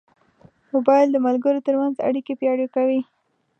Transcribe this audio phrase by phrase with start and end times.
[0.73, 2.99] موبایل د ملګرو ترمنځ اړیکې پیاوړې کوي.